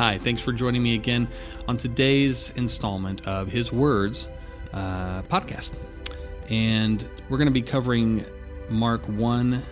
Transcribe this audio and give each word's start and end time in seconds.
Hi, 0.00 0.16
thanks 0.16 0.40
for 0.40 0.54
joining 0.54 0.82
me 0.82 0.94
again 0.94 1.28
on 1.68 1.76
today's 1.76 2.54
installment 2.56 3.26
of 3.26 3.48
His 3.48 3.70
Words 3.70 4.30
uh, 4.72 5.20
podcast. 5.24 5.72
And 6.48 7.06
we're 7.28 7.36
going 7.36 7.48
to 7.48 7.52
be 7.52 7.60
covering 7.60 8.24
Mark 8.70 9.06
1 9.06 9.62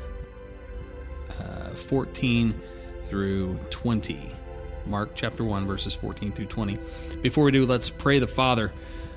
uh, 1.40 1.70
14 1.70 2.60
through 3.04 3.58
20. 3.70 4.34
Mark 4.84 5.12
chapter 5.14 5.44
1, 5.44 5.66
verses 5.66 5.94
14 5.94 6.32
through 6.32 6.44
20. 6.44 6.78
Before 7.22 7.44
we 7.44 7.50
do, 7.50 7.64
let's 7.64 7.88
pray 7.88 8.18
the 8.18 8.26
Father 8.26 8.70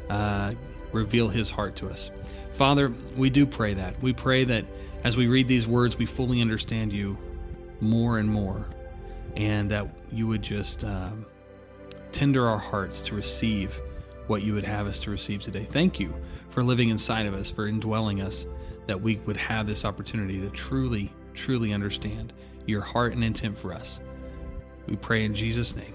uh, 0.09 0.53
reveal 0.93 1.27
his 1.27 1.49
heart 1.49 1.75
to 1.75 1.89
us. 1.89 2.09
Father, 2.53 2.93
we 3.17 3.29
do 3.29 3.45
pray 3.45 3.73
that. 3.73 4.01
We 4.01 4.13
pray 4.13 4.45
that 4.45 4.63
as 5.03 5.17
we 5.17 5.27
read 5.27 5.49
these 5.49 5.67
words, 5.67 5.97
we 5.97 6.05
fully 6.05 6.39
understand 6.39 6.93
you 6.93 7.17
more 7.81 8.17
and 8.17 8.29
more, 8.29 8.65
and 9.35 9.69
that 9.71 9.87
you 10.11 10.27
would 10.27 10.41
just 10.41 10.83
um, 10.83 11.25
tender 12.11 12.47
our 12.47 12.57
hearts 12.57 13.01
to 13.03 13.15
receive 13.15 13.79
what 14.27 14.43
you 14.43 14.53
would 14.53 14.65
have 14.65 14.87
us 14.87 14.99
to 14.99 15.11
receive 15.11 15.41
today. 15.41 15.65
Thank 15.65 15.99
you 15.99 16.13
for 16.49 16.63
living 16.63 16.89
inside 16.89 17.25
of 17.25 17.33
us, 17.33 17.51
for 17.51 17.67
indwelling 17.67 18.21
us, 18.21 18.45
that 18.87 19.01
we 19.01 19.17
would 19.25 19.37
have 19.37 19.67
this 19.67 19.85
opportunity 19.85 20.39
to 20.41 20.49
truly, 20.49 21.11
truly 21.33 21.73
understand 21.73 22.33
your 22.65 22.81
heart 22.81 23.13
and 23.13 23.23
intent 23.23 23.57
for 23.57 23.73
us. 23.73 24.01
We 24.87 24.95
pray 24.95 25.25
in 25.25 25.33
Jesus' 25.33 25.75
name. 25.75 25.93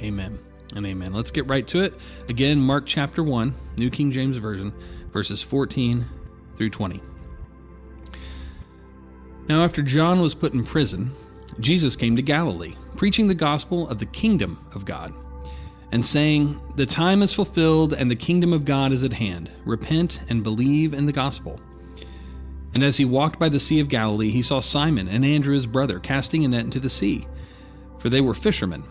Amen 0.00 0.38
and 0.74 0.86
amen. 0.86 1.12
Let's 1.12 1.30
get 1.30 1.46
right 1.46 1.66
to 1.68 1.80
it. 1.80 1.94
Again, 2.28 2.60
Mark 2.60 2.84
chapter 2.86 3.22
1, 3.22 3.54
New 3.78 3.90
King 3.90 4.10
James 4.10 4.38
Version, 4.38 4.72
verses 5.12 5.42
14 5.42 6.04
through 6.56 6.70
20. 6.70 7.00
Now, 9.48 9.62
after 9.62 9.82
John 9.82 10.20
was 10.20 10.34
put 10.34 10.54
in 10.54 10.64
prison, 10.64 11.10
Jesus 11.60 11.96
came 11.96 12.16
to 12.16 12.22
Galilee, 12.22 12.74
preaching 12.96 13.28
the 13.28 13.34
gospel 13.34 13.88
of 13.88 13.98
the 13.98 14.06
kingdom 14.06 14.64
of 14.74 14.84
God, 14.84 15.14
and 15.92 16.04
saying, 16.04 16.60
The 16.76 16.86
time 16.86 17.22
is 17.22 17.32
fulfilled 17.32 17.92
and 17.92 18.10
the 18.10 18.16
kingdom 18.16 18.52
of 18.52 18.64
God 18.64 18.92
is 18.92 19.04
at 19.04 19.12
hand. 19.12 19.50
Repent 19.64 20.20
and 20.28 20.42
believe 20.42 20.94
in 20.94 21.06
the 21.06 21.12
gospel. 21.12 21.60
And 22.74 22.82
as 22.82 22.96
he 22.96 23.04
walked 23.04 23.38
by 23.38 23.48
the 23.48 23.60
Sea 23.60 23.78
of 23.78 23.88
Galilee, 23.88 24.30
he 24.30 24.42
saw 24.42 24.60
Simon 24.60 25.08
and 25.08 25.24
Andrew 25.24 25.54
his 25.54 25.66
brother 25.66 26.00
casting 26.00 26.44
a 26.44 26.48
net 26.48 26.64
into 26.64 26.80
the 26.80 26.90
sea, 26.90 27.26
for 27.98 28.08
they 28.08 28.20
were 28.20 28.34
fishermen. 28.34 28.82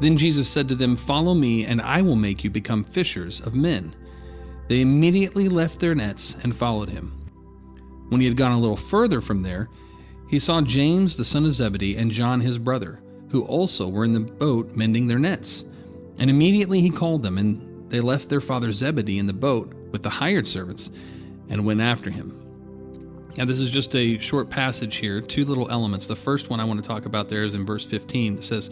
Then 0.00 0.18
Jesus 0.18 0.48
said 0.48 0.68
to 0.68 0.74
them, 0.74 0.96
Follow 0.96 1.32
me, 1.32 1.64
and 1.64 1.80
I 1.80 2.02
will 2.02 2.16
make 2.16 2.44
you 2.44 2.50
become 2.50 2.84
fishers 2.84 3.40
of 3.40 3.54
men. 3.54 3.96
They 4.68 4.82
immediately 4.82 5.48
left 5.48 5.78
their 5.78 5.94
nets 5.94 6.36
and 6.42 6.54
followed 6.54 6.90
him. 6.90 7.12
When 8.10 8.20
he 8.20 8.26
had 8.26 8.36
gone 8.36 8.52
a 8.52 8.60
little 8.60 8.76
further 8.76 9.22
from 9.22 9.42
there, 9.42 9.70
he 10.28 10.38
saw 10.38 10.60
James 10.60 11.16
the 11.16 11.24
son 11.24 11.44
of 11.44 11.54
Zebedee 11.54 11.96
and 11.96 12.10
John 12.10 12.40
his 12.40 12.58
brother, 12.58 12.98
who 13.30 13.44
also 13.44 13.88
were 13.88 14.04
in 14.04 14.12
the 14.12 14.20
boat 14.20 14.74
mending 14.74 15.06
their 15.06 15.18
nets. 15.18 15.64
And 16.18 16.30
immediately 16.30 16.80
he 16.80 16.90
called 16.90 17.22
them, 17.22 17.38
and 17.38 17.90
they 17.90 18.00
left 18.00 18.28
their 18.28 18.40
father 18.40 18.72
Zebedee 18.72 19.18
in 19.18 19.26
the 19.26 19.32
boat 19.32 19.72
with 19.92 20.02
the 20.02 20.10
hired 20.10 20.46
servants 20.46 20.90
and 21.48 21.64
went 21.64 21.80
after 21.80 22.10
him. 22.10 22.42
Now, 23.36 23.44
this 23.44 23.60
is 23.60 23.68
just 23.68 23.94
a 23.94 24.18
short 24.18 24.48
passage 24.48 24.96
here, 24.96 25.20
two 25.20 25.44
little 25.44 25.70
elements. 25.70 26.06
The 26.06 26.16
first 26.16 26.48
one 26.48 26.58
I 26.58 26.64
want 26.64 26.82
to 26.82 26.88
talk 26.88 27.04
about 27.04 27.28
there 27.28 27.44
is 27.44 27.54
in 27.54 27.66
verse 27.66 27.84
15. 27.84 28.38
It 28.38 28.44
says, 28.44 28.70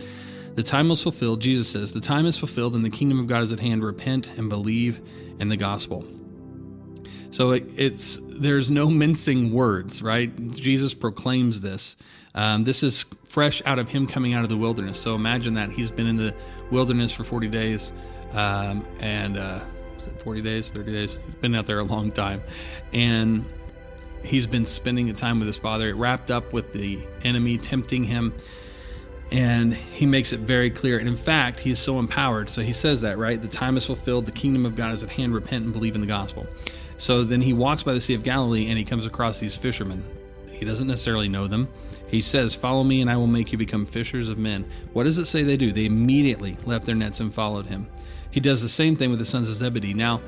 The 0.54 0.62
time 0.62 0.88
was 0.88 1.02
fulfilled, 1.02 1.40
Jesus 1.40 1.68
says, 1.68 1.92
The 1.92 2.00
time 2.00 2.24
is 2.24 2.38
fulfilled 2.38 2.74
and 2.74 2.84
the 2.84 2.90
kingdom 2.90 3.20
of 3.20 3.26
God 3.26 3.42
is 3.42 3.52
at 3.52 3.60
hand. 3.60 3.84
Repent 3.84 4.30
and 4.38 4.48
believe 4.48 5.00
in 5.38 5.50
the 5.50 5.56
gospel. 5.56 6.04
So 7.30 7.52
it, 7.52 7.64
it's 7.76 8.18
there's 8.22 8.70
no 8.70 8.88
mincing 8.88 9.52
words, 9.52 10.02
right? 10.02 10.50
Jesus 10.50 10.94
proclaims 10.94 11.60
this. 11.60 11.96
Um, 12.34 12.64
this 12.64 12.82
is 12.82 13.06
fresh 13.24 13.62
out 13.64 13.78
of 13.78 13.88
him 13.88 14.06
coming 14.06 14.34
out 14.34 14.42
of 14.42 14.48
the 14.48 14.56
wilderness. 14.56 14.98
So 15.00 15.14
imagine 15.14 15.54
that 15.54 15.70
he's 15.70 15.90
been 15.90 16.06
in 16.06 16.16
the 16.16 16.34
wilderness 16.70 17.12
for 17.12 17.24
40 17.24 17.48
days, 17.48 17.92
um, 18.32 18.84
and 19.00 19.36
uh, 19.36 19.60
40 20.22 20.42
days, 20.42 20.68
30 20.70 20.92
days? 20.92 21.18
He's 21.24 21.34
been 21.36 21.54
out 21.54 21.66
there 21.66 21.78
a 21.78 21.84
long 21.84 22.10
time, 22.10 22.42
and 22.92 23.44
he's 24.24 24.46
been 24.46 24.64
spending 24.64 25.06
the 25.06 25.12
time 25.12 25.38
with 25.38 25.46
his 25.46 25.58
father. 25.58 25.88
It 25.88 25.94
wrapped 25.94 26.30
up 26.30 26.52
with 26.52 26.72
the 26.72 27.06
enemy 27.22 27.58
tempting 27.58 28.04
him, 28.04 28.34
and 29.30 29.74
he 29.74 30.06
makes 30.06 30.32
it 30.32 30.40
very 30.40 30.70
clear. 30.70 30.98
And 30.98 31.08
in 31.08 31.16
fact, 31.16 31.60
he 31.60 31.70
is 31.70 31.78
so 31.78 31.98
empowered. 31.98 32.48
So 32.50 32.62
he 32.62 32.72
says 32.72 33.00
that, 33.00 33.18
right? 33.18 33.40
The 33.40 33.48
time 33.48 33.76
is 33.76 33.84
fulfilled. 33.84 34.26
The 34.26 34.32
kingdom 34.32 34.66
of 34.66 34.76
God 34.76 34.92
is 34.92 35.02
at 35.02 35.10
hand. 35.10 35.34
Repent 35.34 35.64
and 35.64 35.72
believe 35.72 35.94
in 35.94 36.00
the 36.00 36.06
gospel. 36.06 36.46
So 36.96 37.24
then 37.24 37.40
he 37.40 37.52
walks 37.52 37.82
by 37.82 37.94
the 37.94 38.00
Sea 38.00 38.14
of 38.14 38.22
Galilee 38.22 38.68
and 38.68 38.78
he 38.78 38.84
comes 38.84 39.06
across 39.06 39.40
these 39.40 39.56
fishermen. 39.56 40.04
He 40.50 40.64
doesn't 40.64 40.86
necessarily 40.86 41.28
know 41.28 41.46
them. 41.46 41.68
He 42.06 42.20
says, 42.20 42.54
Follow 42.54 42.84
me, 42.84 43.00
and 43.00 43.10
I 43.10 43.16
will 43.16 43.26
make 43.26 43.50
you 43.50 43.58
become 43.58 43.86
fishers 43.86 44.28
of 44.28 44.38
men. 44.38 44.64
What 44.92 45.04
does 45.04 45.18
it 45.18 45.26
say 45.26 45.42
they 45.42 45.56
do? 45.56 45.72
They 45.72 45.86
immediately 45.86 46.56
left 46.64 46.86
their 46.86 46.94
nets 46.94 47.20
and 47.20 47.34
followed 47.34 47.66
him. 47.66 47.88
He 48.30 48.40
does 48.40 48.62
the 48.62 48.68
same 48.68 48.94
thing 48.94 49.10
with 49.10 49.18
the 49.18 49.24
sons 49.24 49.48
of 49.48 49.56
Zebedee. 49.56 49.94
Now, 49.94 50.20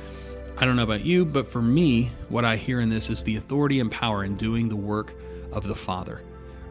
I 0.58 0.64
don't 0.64 0.76
know 0.76 0.82
about 0.82 1.04
you, 1.04 1.24
but 1.24 1.46
for 1.46 1.60
me, 1.60 2.10
what 2.28 2.44
I 2.44 2.56
hear 2.56 2.80
in 2.80 2.88
this 2.88 3.10
is 3.10 3.22
the 3.22 3.36
authority 3.36 3.78
and 3.78 3.90
power 3.90 4.24
in 4.24 4.36
doing 4.36 4.68
the 4.68 4.76
work 4.76 5.14
of 5.52 5.66
the 5.66 5.74
Father, 5.74 6.22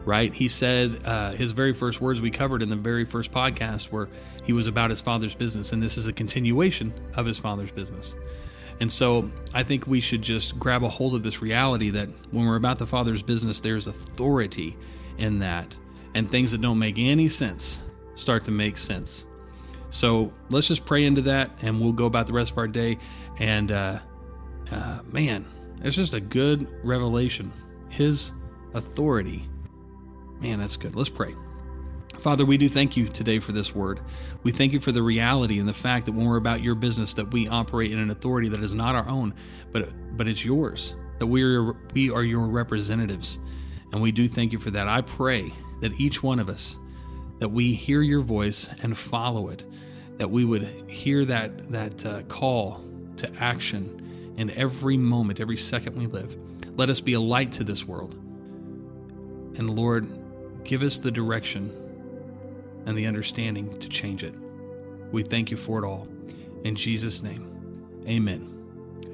right? 0.06 0.32
He 0.32 0.48
said 0.48 1.02
uh, 1.04 1.32
his 1.32 1.50
very 1.50 1.74
first 1.74 2.00
words 2.00 2.22
we 2.22 2.30
covered 2.30 2.62
in 2.62 2.70
the 2.70 2.76
very 2.76 3.04
first 3.04 3.32
podcast 3.32 3.90
were 3.90 4.08
he 4.44 4.54
was 4.54 4.68
about 4.68 4.88
his 4.88 5.02
Father's 5.02 5.34
business, 5.34 5.72
and 5.72 5.82
this 5.82 5.98
is 5.98 6.06
a 6.06 6.12
continuation 6.12 6.94
of 7.16 7.26
his 7.26 7.38
Father's 7.38 7.72
business. 7.72 8.16
And 8.80 8.90
so 8.90 9.30
I 9.52 9.62
think 9.62 9.86
we 9.86 10.00
should 10.00 10.22
just 10.22 10.58
grab 10.58 10.84
a 10.84 10.88
hold 10.88 11.14
of 11.14 11.22
this 11.22 11.42
reality 11.42 11.90
that 11.90 12.08
when 12.30 12.46
we're 12.46 12.56
about 12.56 12.78
the 12.78 12.86
Father's 12.86 13.22
business, 13.22 13.60
there's 13.60 13.86
authority 13.86 14.76
in 15.18 15.40
that. 15.40 15.76
And 16.14 16.30
things 16.30 16.52
that 16.52 16.62
don't 16.62 16.78
make 16.78 16.98
any 16.98 17.28
sense 17.28 17.82
start 18.14 18.44
to 18.44 18.50
make 18.50 18.78
sense. 18.78 19.26
So 19.90 20.32
let's 20.50 20.68
just 20.68 20.84
pray 20.84 21.04
into 21.04 21.22
that 21.22 21.50
and 21.62 21.80
we'll 21.80 21.92
go 21.92 22.06
about 22.06 22.26
the 22.26 22.32
rest 22.32 22.52
of 22.52 22.58
our 22.58 22.68
day. 22.68 22.98
And 23.38 23.72
uh, 23.72 23.98
uh, 24.70 25.00
man, 25.10 25.46
it's 25.82 25.96
just 25.96 26.14
a 26.14 26.20
good 26.20 26.68
revelation. 26.84 27.52
His 27.88 28.32
authority. 28.74 29.48
Man, 30.40 30.58
that's 30.58 30.76
good. 30.76 30.94
Let's 30.94 31.10
pray. 31.10 31.34
Father, 32.18 32.44
we 32.44 32.56
do 32.56 32.68
thank 32.68 32.96
you 32.96 33.06
today 33.08 33.38
for 33.38 33.52
this 33.52 33.74
word. 33.74 34.00
We 34.42 34.52
thank 34.52 34.72
you 34.72 34.80
for 34.80 34.92
the 34.92 35.02
reality 35.02 35.58
and 35.58 35.68
the 35.68 35.74
fact 35.74 36.06
that 36.06 36.12
when 36.12 36.26
we're 36.26 36.38
about 36.38 36.62
your 36.62 36.74
business, 36.74 37.14
that 37.14 37.30
we 37.30 37.46
operate 37.46 37.92
in 37.92 37.98
an 37.98 38.10
authority 38.10 38.48
that 38.48 38.62
is 38.62 38.74
not 38.74 38.94
our 38.94 39.08
own, 39.08 39.34
but 39.72 39.88
but 40.16 40.26
it's 40.26 40.44
yours. 40.44 40.94
That 41.18 41.26
we 41.26 41.42
are 41.42 41.74
we 41.94 42.10
are 42.10 42.22
your 42.22 42.46
representatives, 42.46 43.38
and 43.92 44.00
we 44.00 44.12
do 44.12 44.28
thank 44.28 44.52
you 44.52 44.58
for 44.58 44.70
that. 44.70 44.88
I 44.88 45.02
pray 45.02 45.52
that 45.80 45.92
each 46.00 46.22
one 46.22 46.38
of 46.38 46.48
us, 46.48 46.76
that 47.38 47.50
we 47.50 47.74
hear 47.74 48.02
your 48.02 48.22
voice 48.22 48.68
and 48.82 48.96
follow 48.96 49.48
it, 49.48 49.64
that 50.16 50.30
we 50.30 50.44
would 50.44 50.62
hear 50.88 51.24
that 51.26 51.70
that 51.70 52.06
uh, 52.06 52.22
call 52.22 52.82
to 53.18 53.30
action 53.38 54.34
in 54.36 54.50
every 54.50 54.96
moment, 54.96 55.40
every 55.40 55.56
second 55.56 55.96
we 55.96 56.06
live. 56.06 56.36
Let 56.76 56.90
us 56.90 57.00
be 57.00 57.12
a 57.12 57.20
light 57.20 57.52
to 57.52 57.64
this 57.64 57.86
world, 57.86 58.14
and 59.56 59.68
Lord, 59.70 60.08
give 60.66 60.82
us 60.82 60.98
the 60.98 61.10
direction 61.10 61.70
and 62.86 62.96
the 62.96 63.06
understanding 63.06 63.76
to 63.78 63.88
change 63.88 64.22
it. 64.22 64.34
We 65.12 65.22
thank 65.22 65.50
you 65.50 65.56
for 65.56 65.82
it 65.82 65.86
all. 65.86 66.08
In 66.64 66.74
Jesus' 66.74 67.22
name, 67.22 68.02
amen. 68.06 68.52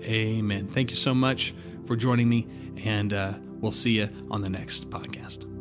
Amen. 0.03 0.67
Thank 0.67 0.91
you 0.91 0.97
so 0.97 1.15
much 1.15 1.55
for 1.87 1.97
joining 1.97 2.29
me, 2.29 2.49
and 2.85 3.13
uh, 3.13 3.35
we'll 3.61 3.71
see 3.71 3.99
you 3.99 4.09
on 4.31 4.41
the 4.43 4.49
next 4.49 4.91
podcast. 4.91 5.52